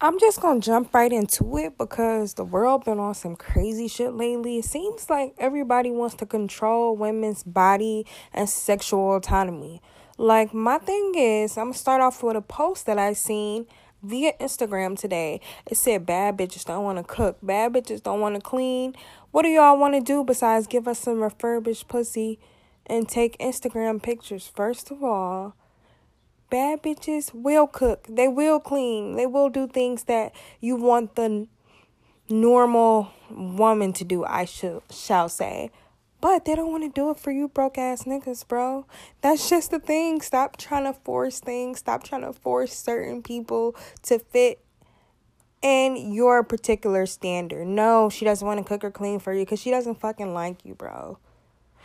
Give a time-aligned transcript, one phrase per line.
[0.00, 4.12] I'm just gonna jump right into it because the world been on some crazy shit
[4.12, 4.58] lately.
[4.58, 9.82] It seems like everybody wants to control women's body and sexual autonomy.
[10.16, 13.66] Like my thing is, I'm gonna start off with a post that I seen
[14.00, 15.40] via Instagram today.
[15.66, 18.94] It said bad bitches don't want to cook, bad bitches don't want to clean.
[19.32, 22.38] What do y'all want to do besides give us some refurbished pussy
[22.86, 24.46] and take Instagram pictures?
[24.46, 25.56] First of all,
[26.50, 28.06] bad bitches will cook.
[28.08, 29.16] They will clean.
[29.16, 31.46] They will do things that you want the
[32.28, 35.70] normal woman to do, I should shall say.
[36.20, 38.86] But they don't want to do it for you broke ass niggas, bro.
[39.20, 40.20] That's just the thing.
[40.20, 41.78] Stop trying to force things.
[41.78, 44.64] Stop trying to force certain people to fit
[45.62, 47.66] in your particular standard.
[47.66, 50.64] No, she doesn't want to cook or clean for you because she doesn't fucking like
[50.64, 51.18] you, bro.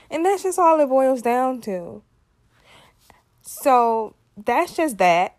[0.09, 2.01] And that's just all it boils down to.
[3.41, 5.37] So that's just that.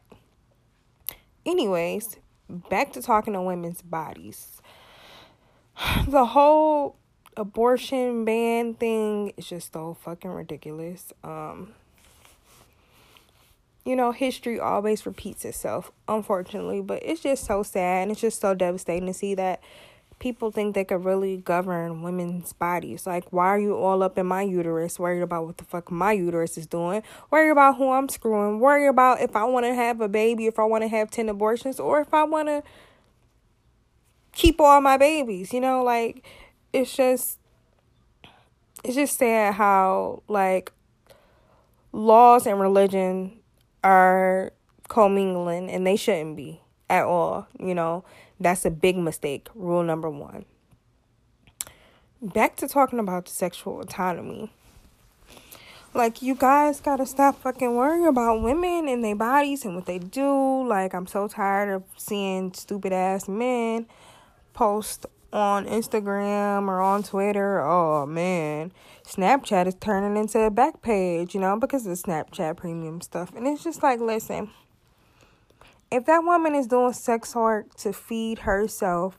[1.47, 2.17] Anyways,
[2.49, 4.61] back to talking to women's bodies.
[6.07, 6.97] The whole
[7.37, 11.13] abortion ban thing is just so fucking ridiculous.
[11.23, 11.75] Um
[13.85, 18.41] you know, history always repeats itself, unfortunately, but it's just so sad and it's just
[18.41, 19.63] so devastating to see that
[20.25, 23.07] people think they could really govern women's bodies.
[23.07, 26.13] Like, why are you all up in my uterus, worried about what the fuck my
[26.13, 30.01] uterus is doing, worried about who I'm screwing, worried about if I want to have
[30.01, 32.63] a baby, if I want to have 10 abortions, or if I want to
[34.33, 35.85] keep all my babies, you know?
[35.85, 36.25] Like,
[36.73, 37.39] it's just,
[38.83, 40.73] it's just sad how, like,
[41.93, 43.41] laws and religion
[43.85, 44.55] are
[44.89, 48.05] commingling and they shouldn't be at all, you know?
[48.41, 49.49] That's a big mistake.
[49.55, 50.45] Rule number one.
[52.21, 54.51] Back to talking about sexual autonomy.
[55.93, 60.01] Like, you guys gotta stop fucking worrying about women and their bodies and what they
[60.01, 60.67] do.
[60.67, 63.87] Like, I'm so tired of seeing stupid ass men
[64.55, 67.61] post on Instagram or on Twitter.
[67.61, 68.73] Oh man,
[69.05, 73.33] Snapchat is turning into a Backpage, you know, because of Snapchat premium stuff.
[73.35, 74.51] And it's just like, listen,
[75.95, 79.17] if that woman is doing sex work to feed herself,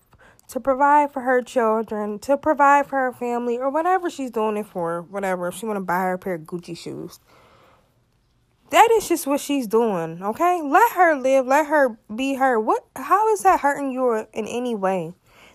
[0.49, 4.67] to provide for her children, to provide for her family, or whatever she's doing it
[4.67, 7.19] for, whatever, if she want to buy her a pair of Gucci shoes.
[8.71, 10.61] That is just what she's doing, okay?
[10.61, 12.59] Let her live, let her be her.
[12.59, 15.13] What how is that hurting you in any way?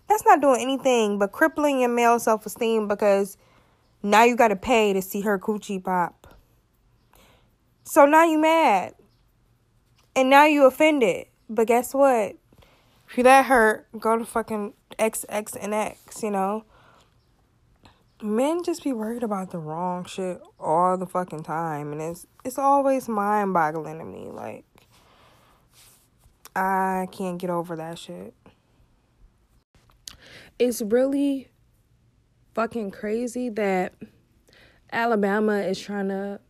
[0.08, 3.36] That's not doing anything but crippling your male self-esteem because
[4.02, 6.38] now you got to pay to see her coochie pop.
[7.84, 8.94] So now you mad.
[10.20, 11.28] And now you offended.
[11.48, 12.36] But guess what?
[13.08, 16.66] If you that hurt, go to fucking X X and X, you know?
[18.20, 21.92] Men just be worried about the wrong shit all the fucking time.
[21.92, 24.28] And it's it's always mind boggling to me.
[24.30, 24.66] Like
[26.54, 28.34] I can't get over that shit.
[30.58, 31.48] It's really
[32.52, 33.94] fucking crazy that
[34.92, 36.40] Alabama is trying to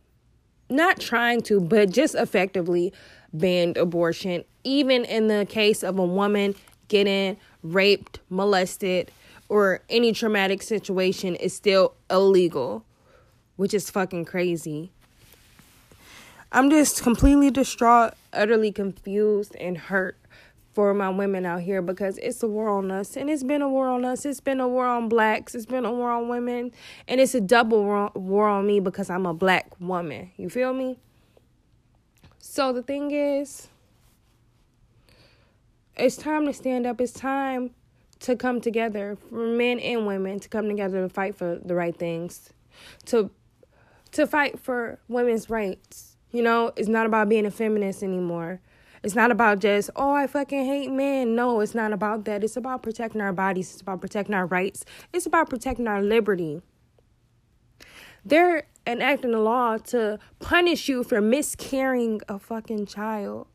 [0.71, 2.93] not trying to, but just effectively
[3.33, 6.55] banned abortion, even in the case of a woman
[6.87, 9.11] getting raped, molested,
[9.49, 12.83] or any traumatic situation is still illegal,
[13.57, 14.91] which is fucking crazy.
[16.51, 20.17] I'm just completely distraught, utterly confused, and hurt
[20.73, 23.69] for my women out here because it's a war on us and it's been a
[23.69, 26.71] war on us it's been a war on blacks it's been a war on women
[27.07, 30.97] and it's a double war on me because i'm a black woman you feel me
[32.53, 33.69] so the thing is,
[35.95, 36.99] it's time to stand up.
[36.99, 37.69] It's time
[38.19, 41.95] to come together for men and women to come together to fight for the right
[41.95, 42.49] things.
[43.05, 43.29] To
[44.13, 46.17] to fight for women's rights.
[46.31, 48.59] You know, it's not about being a feminist anymore.
[49.03, 51.35] It's not about just, oh, I fucking hate men.
[51.35, 52.43] No, it's not about that.
[52.43, 53.71] It's about protecting our bodies.
[53.71, 54.85] It's about protecting our rights.
[55.11, 56.61] It's about protecting our liberty.
[58.23, 63.47] They're enacting a law to punish you for miscarrying a fucking child.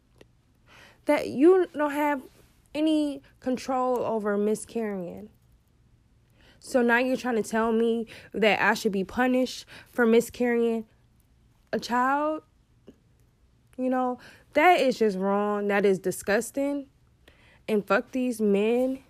[1.04, 2.22] That you don't have
[2.74, 5.28] any control over miscarrying.
[6.58, 10.86] So now you're trying to tell me that I should be punished for miscarrying
[11.72, 12.42] a child?
[13.78, 14.18] You know,
[14.56, 15.68] that is just wrong.
[15.68, 16.86] That is disgusting.
[17.68, 19.00] And fuck these men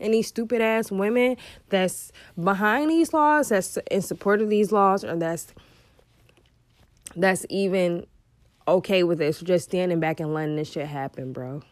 [0.00, 1.36] and these stupid ass women
[1.68, 2.12] that's
[2.42, 5.54] behind these laws, that's in support of these laws, or that's
[7.16, 8.06] that's even
[8.66, 11.62] okay with this, just standing back and letting this shit happen, bro.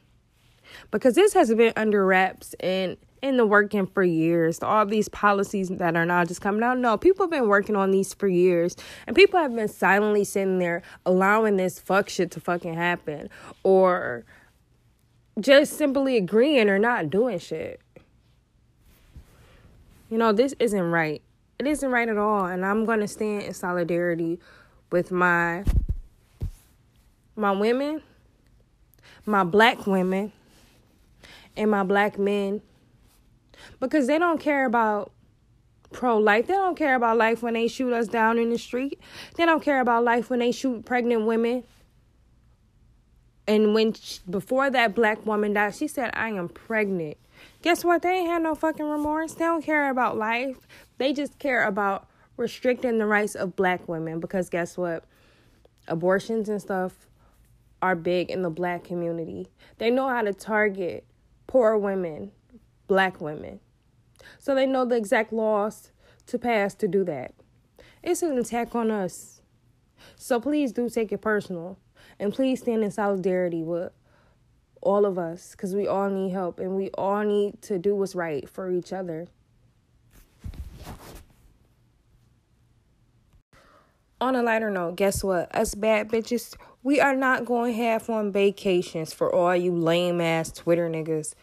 [0.91, 4.63] Because this has been under wraps and in the working for years.
[4.63, 6.77] All these policies that are now just coming out.
[6.79, 8.77] No, people have been working on these for years.
[9.07, 13.31] And people have been silently sitting there allowing this fuck shit to fucking happen.
[13.63, 14.25] Or
[15.41, 17.81] just simply agreeing or not doing shit.
[20.11, 21.23] You know, this isn't right.
[21.59, 22.47] It isn't right at all.
[22.47, 24.41] And I'm to stand in solidarity
[24.91, 25.65] with my
[27.35, 28.03] my women,
[29.25, 30.33] my black women,
[31.57, 32.61] and my black men
[33.81, 35.13] because they don't care about
[35.93, 36.47] pro life.
[36.47, 38.99] They don't care about life when they shoot us down in the street.
[39.37, 41.65] They don't care about life when they shoot pregnant women.
[43.47, 47.17] And when she, before that black woman died, she said, "I am pregnant."
[47.63, 48.03] Guess what?
[48.03, 49.35] They ain't had no fucking remorse.
[49.35, 50.67] They don't care about life.
[50.99, 52.07] They just care about
[52.37, 55.05] restricting the rights of black women because guess what?
[55.89, 57.09] Abortions and stuff
[57.81, 59.49] are big in the black community.
[59.79, 61.05] They know how to target
[61.49, 62.31] poor women,
[62.93, 63.59] black women.
[64.39, 65.93] So they know the exact laws
[66.27, 67.33] to pass to do that.
[68.03, 69.41] It's an attack on us.
[70.15, 71.79] So please do take it personal.
[72.19, 73.93] And please stand in solidarity with
[74.83, 78.15] all of us because we all need help and we all need to do what's
[78.15, 79.27] right for each other.
[84.21, 85.57] On a lighter note, guess what?
[85.57, 90.53] Us bad bitches, we are not going half on vacations for all you lame ass
[90.53, 91.35] Twitter niggas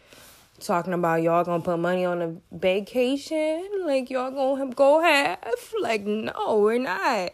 [0.60, 3.68] talking about y'all gonna put money on a vacation.
[3.84, 5.74] Like y'all gonna go half.
[5.80, 7.32] Like, no, we're not.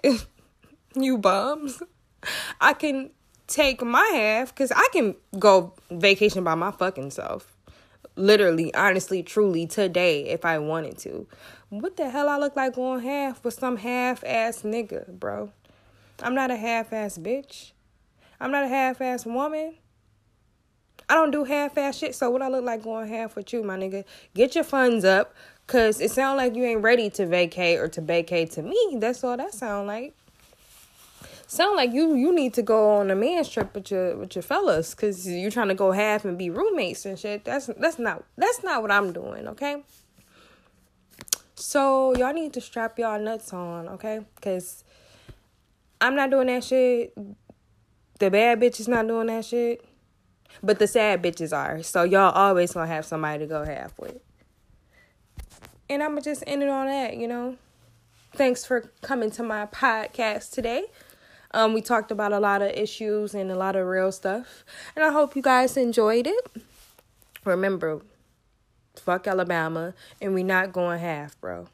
[0.94, 1.82] you bums.
[2.60, 3.10] I can
[3.46, 7.52] take my half because I can go vacation by my fucking self.
[8.16, 11.26] Literally, honestly, truly, today if I wanted to.
[11.68, 15.52] What the hell I look like going half with some half ass nigga, bro?
[16.22, 17.72] I'm not a half ass bitch.
[18.40, 19.74] I'm not a half ass woman.
[21.08, 22.14] I don't do half ass shit.
[22.14, 24.04] So what I look like going half with you, my nigga?
[24.34, 25.34] Get your funds up.
[25.66, 28.98] Cause it sound like you ain't ready to vacate or to vacate to me.
[28.98, 30.14] That's all that sound like
[31.48, 34.42] sound like you you need to go on a man's trip with your with your
[34.42, 37.44] fellas because you're trying to go half and be roommates and shit.
[37.44, 39.48] That's that's not that's not what I'm doing.
[39.48, 39.82] Okay.
[41.56, 44.20] So y'all need to strap y'all nuts on, okay?
[44.34, 44.84] Because
[46.00, 47.16] I'm not doing that shit.
[48.18, 49.84] The bad bitch is not doing that shit.
[50.62, 51.82] But the sad bitches are.
[51.82, 54.18] So y'all always gonna have somebody to go half with.
[55.88, 57.56] And I'ma just end it on that, you know.
[58.34, 60.84] Thanks for coming to my podcast today.
[61.52, 64.64] Um, we talked about a lot of issues and a lot of real stuff.
[64.94, 66.48] And I hope you guys enjoyed it.
[67.44, 68.02] Remember,
[68.94, 71.68] fuck Alabama, and we not going half, bro.